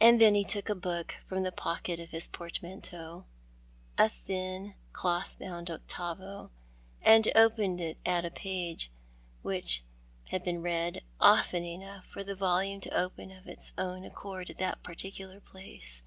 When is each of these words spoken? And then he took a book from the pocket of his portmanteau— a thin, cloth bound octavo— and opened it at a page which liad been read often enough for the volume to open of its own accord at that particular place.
And 0.00 0.18
then 0.22 0.34
he 0.34 0.42
took 0.42 0.70
a 0.70 0.74
book 0.74 1.16
from 1.26 1.42
the 1.42 1.52
pocket 1.52 2.00
of 2.00 2.12
his 2.12 2.26
portmanteau— 2.26 3.26
a 3.98 4.08
thin, 4.08 4.74
cloth 4.94 5.36
bound 5.38 5.70
octavo— 5.70 6.50
and 7.02 7.28
opened 7.34 7.78
it 7.78 7.98
at 8.06 8.24
a 8.24 8.30
page 8.30 8.90
which 9.42 9.84
liad 10.32 10.44
been 10.44 10.62
read 10.62 11.02
often 11.20 11.62
enough 11.62 12.06
for 12.06 12.24
the 12.24 12.34
volume 12.34 12.80
to 12.80 12.98
open 12.98 13.30
of 13.30 13.46
its 13.46 13.74
own 13.76 14.04
accord 14.06 14.48
at 14.48 14.56
that 14.56 14.82
particular 14.82 15.40
place. 15.40 16.00